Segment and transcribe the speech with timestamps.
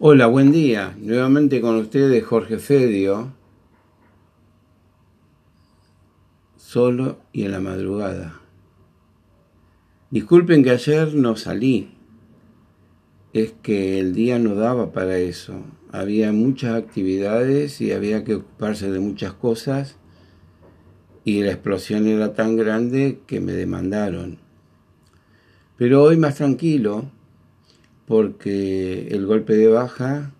[0.00, 0.96] Hola, buen día.
[0.98, 3.32] Nuevamente con ustedes Jorge Fedio.
[6.56, 8.40] Solo y en la madrugada.
[10.10, 11.94] Disculpen que ayer no salí.
[13.32, 15.62] Es que el día no daba para eso.
[15.92, 19.96] Había muchas actividades y había que ocuparse de muchas cosas.
[21.22, 24.38] Y la explosión era tan grande que me demandaron.
[25.76, 27.12] Pero hoy más tranquilo
[28.06, 30.32] porque el golpe de baja,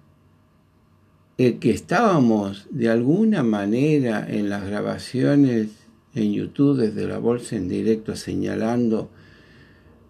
[1.39, 5.69] el que estábamos de alguna manera en las grabaciones
[6.15, 9.11] en YouTube desde la bolsa en directo señalando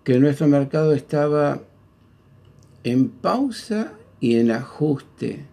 [0.03, 1.63] que nuestro mercado estaba
[2.83, 5.47] en pausa y en ajuste,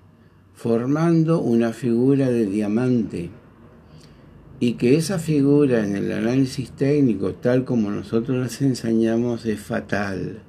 [0.53, 3.29] formando una figura de diamante.
[4.59, 10.43] Y que esa figura en el análisis técnico, tal como nosotros las enseñamos, es fatal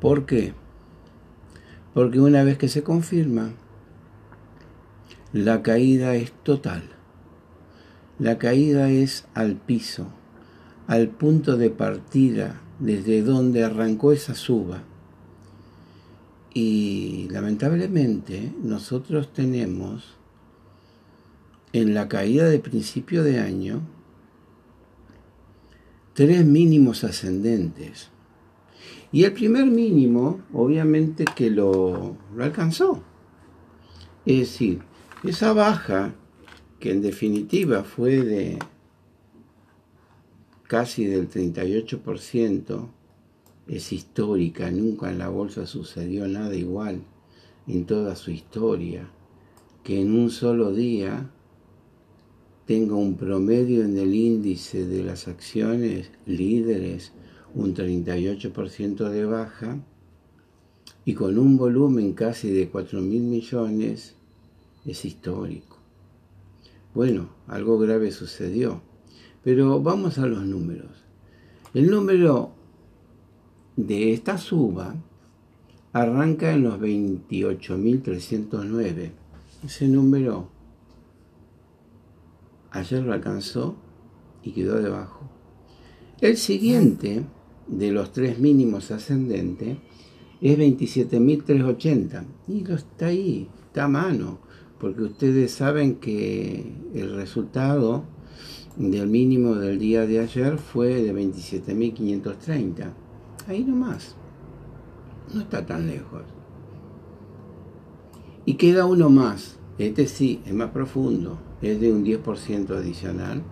[0.00, 0.54] ¿Por qué?
[1.92, 3.50] Porque una vez que se confirma,
[5.32, 6.82] la caída es total.
[8.18, 10.08] La caída es al piso,
[10.86, 14.82] al punto de partida desde donde arrancó esa suba.
[16.52, 20.16] Y lamentablemente nosotros tenemos
[21.72, 23.82] en la caída de principio de año
[26.14, 28.10] tres mínimos ascendentes.
[29.12, 33.02] Y el primer mínimo, obviamente que lo, alcanzó.
[34.24, 34.80] Es decir,
[35.24, 36.14] esa baja,
[36.78, 38.58] que en definitiva fue de
[40.68, 42.88] casi del 38%,
[43.66, 47.02] es histórica, nunca en la bolsa sucedió nada igual
[47.66, 49.10] en toda su historia,
[49.82, 51.30] que en un solo día
[52.66, 57.12] tenga un promedio en el índice de las acciones líderes
[57.54, 59.78] un 38% de baja
[61.04, 64.14] y con un volumen casi de 4 mil millones
[64.84, 65.78] es histórico.
[66.94, 68.82] Bueno, algo grave sucedió,
[69.42, 70.90] pero vamos a los números.
[71.72, 72.50] El número
[73.76, 74.96] de esta suba
[75.92, 79.12] arranca en los 28.309.
[79.64, 80.48] Ese número
[82.70, 83.76] ayer lo alcanzó
[84.42, 85.28] y quedó debajo.
[86.20, 87.24] El siguiente
[87.70, 89.78] de los tres mínimos ascendentes
[90.40, 92.24] es 27.380.
[92.48, 94.38] Y lo está ahí, está a mano,
[94.78, 98.04] porque ustedes saben que el resultado
[98.76, 102.92] del mínimo del día de ayer fue de 27.530.
[103.46, 104.16] Ahí nomás.
[105.34, 106.22] No está tan lejos.
[108.44, 109.58] Y queda uno más.
[109.78, 111.38] Este sí, es más profundo.
[111.62, 113.42] Es de un 10% adicional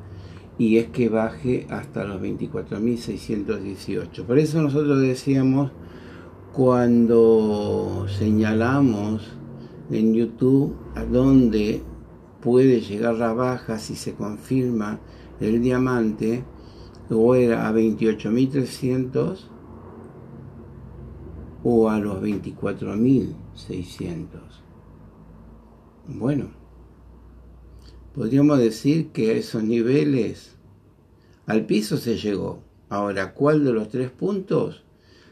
[0.59, 4.25] y es que baje hasta los 24.618.
[4.25, 5.71] Por eso nosotros decíamos
[6.53, 9.23] cuando señalamos
[9.91, 11.83] en YouTube a dónde
[12.41, 14.99] puede llegar la baja si se confirma
[15.41, 16.43] el diamante,
[17.11, 19.39] o era a 28.300
[21.65, 24.27] o a los 24.600.
[26.09, 26.51] Bueno,
[28.19, 30.57] podríamos decir que a esos niveles
[31.47, 32.65] al piso se llegó.
[32.89, 34.83] Ahora, ¿cuál de los tres puntos?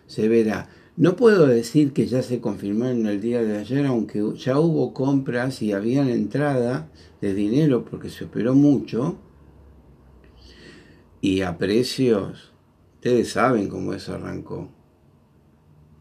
[0.07, 0.69] Se verá.
[0.97, 4.95] No puedo decir que ya se confirmó en el día de ayer, aunque ya hubo
[4.95, 6.89] compras y habían entrada
[7.21, 9.19] de dinero porque se operó mucho.
[11.21, 12.53] Y a precios,
[12.95, 14.71] ustedes saben cómo eso arrancó.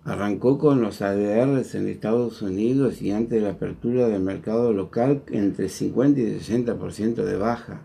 [0.05, 5.23] Arrancó con los ADRs en Estados Unidos y antes de la apertura del mercado local
[5.31, 7.81] entre 50 y 60% de baja.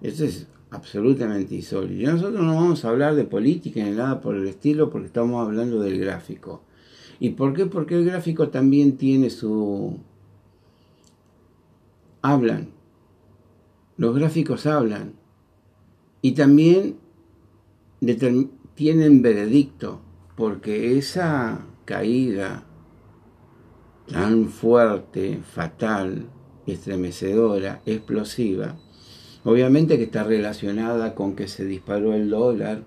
[0.00, 2.10] Eso es absolutamente insólito.
[2.10, 5.80] Nosotros no vamos a hablar de política ni nada por el estilo porque estamos hablando
[5.80, 6.62] del gráfico.
[7.20, 7.66] ¿Y por qué?
[7.66, 9.98] Porque el gráfico también tiene su...
[12.22, 12.70] Hablan.
[13.98, 15.12] Los gráficos hablan.
[16.22, 16.96] Y también
[18.74, 20.00] tienen veredicto
[20.36, 22.64] porque esa caída
[24.10, 26.26] tan fuerte, fatal,
[26.66, 28.76] estremecedora, explosiva,
[29.44, 32.84] obviamente que está relacionada con que se disparó el dólar,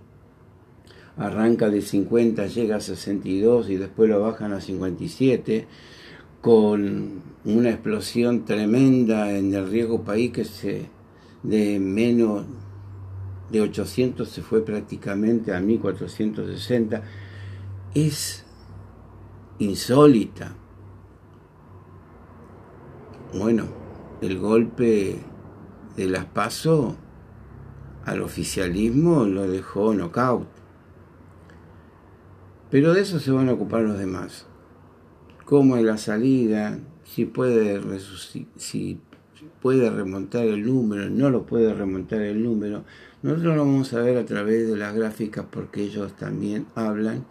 [1.15, 5.67] arranca de 50, llega a 62 y después lo bajan a 57,
[6.41, 10.97] con una explosión tremenda en el riesgo país que se
[11.43, 12.45] de menos
[13.51, 17.03] de 800 se fue prácticamente a 1460
[18.05, 18.45] es
[19.59, 20.53] insólita.
[23.33, 23.65] Bueno,
[24.21, 25.19] el golpe
[25.95, 26.95] de las PASO
[28.05, 30.47] al oficialismo lo dejó knockout.
[32.69, 34.45] Pero de eso se van a ocupar los demás.
[35.45, 37.81] cómo es la salida, si puede,
[38.57, 38.99] si
[39.61, 42.83] puede remontar el número, no lo puede remontar el número.
[43.21, 47.25] Nosotros lo vamos a ver a través de las gráficas porque ellos también hablan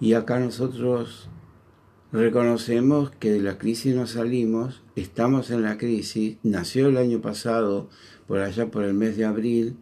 [0.00, 1.28] y acá nosotros
[2.12, 7.88] reconocemos que de la crisis no salimos, estamos en la crisis, nació el año pasado,
[8.26, 9.76] por allá por el mes de abril,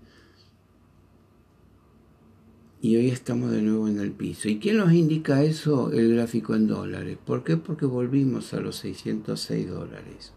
[2.83, 4.49] y hoy estamos de nuevo en el piso.
[4.49, 5.93] ¿Y quién nos indica eso?
[5.93, 7.19] El gráfico en dólares.
[7.25, 7.59] ¿Por qué?
[7.59, 10.33] Porque volvimos a los 606 dólares.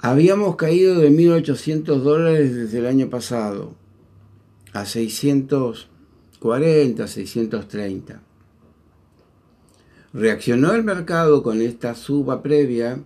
[0.00, 3.74] Habíamos caído de 1.800 dólares desde el año pasado
[4.72, 8.22] a 640, 630.
[10.12, 13.02] Reaccionó el mercado con esta suba previa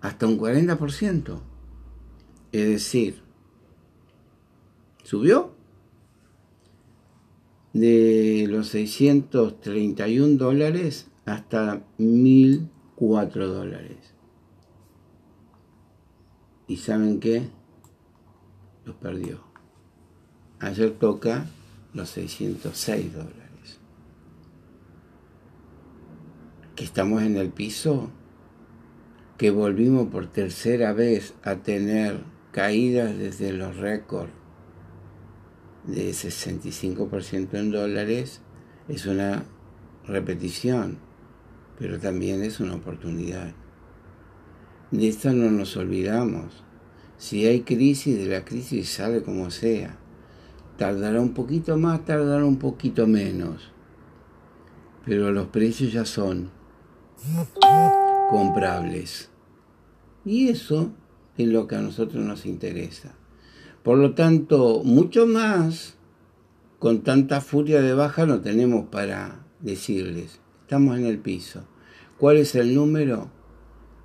[0.00, 1.40] hasta un 40%.
[2.52, 3.20] Es decir,
[5.02, 5.50] subió
[7.72, 14.17] de los 631 dólares hasta 1004 dólares.
[16.68, 17.48] ¿Y saben qué?
[18.84, 19.40] Los perdió.
[20.60, 21.46] Ayer toca
[21.94, 23.80] los 606 dólares.
[26.76, 28.10] Que estamos en el piso,
[29.38, 32.22] que volvimos por tercera vez a tener
[32.52, 34.32] caídas desde los récords
[35.86, 38.42] de 65% en dólares
[38.88, 39.44] es una
[40.06, 40.98] repetición,
[41.78, 43.54] pero también es una oportunidad.
[44.90, 46.64] De esto no nos olvidamos.
[47.18, 49.98] Si hay crisis, de la crisis sale como sea.
[50.76, 53.72] Tardará un poquito más, tardará un poquito menos.
[55.04, 56.50] Pero los precios ya son
[58.30, 59.30] comprables.
[60.24, 60.92] Y eso
[61.36, 63.14] es lo que a nosotros nos interesa.
[63.82, 65.96] Por lo tanto, mucho más,
[66.78, 70.40] con tanta furia de baja no tenemos para decirles.
[70.62, 71.64] Estamos en el piso.
[72.18, 73.30] ¿Cuál es el número?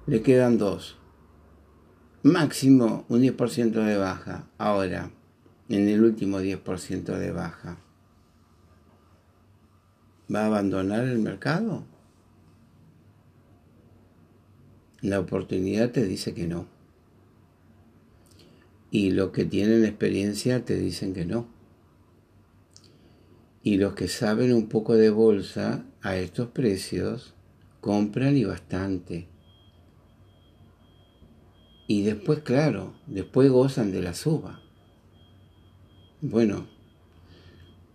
[0.06, 0.98] Le quedan dos.
[2.24, 4.50] Máximo un 10% de baja.
[4.58, 5.12] Ahora,
[5.70, 7.78] en el último 10% de baja.
[10.34, 11.86] ¿Va a abandonar el mercado?
[15.00, 16.68] La oportunidad te dice que no.
[18.92, 21.48] Y los que tienen experiencia te dicen que no.
[23.64, 27.36] Y los que saben un poco de bolsa a estos precios
[27.80, 29.33] compran y bastante.
[31.88, 34.62] Y después, claro, después gozan de la suba.
[36.22, 36.68] Bueno,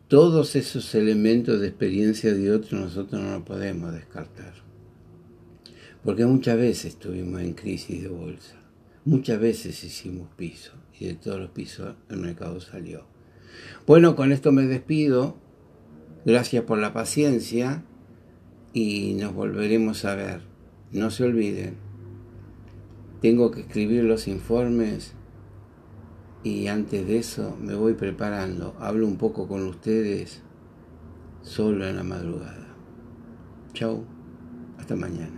[0.08, 4.54] todos esos elementos de experiencia de otros nosotros no los podemos descartar.
[6.04, 8.56] Porque muchas veces estuvimos en crisis de bolsa.
[9.04, 13.06] Muchas veces hicimos piso y de todos los pisos el mercado salió.
[13.86, 15.36] Bueno, con esto me despido.
[16.24, 17.84] Gracias por la paciencia
[18.72, 20.40] y nos volveremos a ver.
[20.92, 21.76] No se olviden,
[23.20, 25.14] tengo que escribir los informes
[26.44, 28.74] y antes de eso me voy preparando.
[28.78, 30.42] Hablo un poco con ustedes
[31.42, 32.68] solo en la madrugada.
[33.72, 34.04] Chau,
[34.78, 35.37] hasta mañana.